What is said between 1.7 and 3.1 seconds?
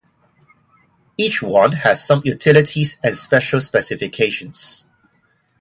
has some utilities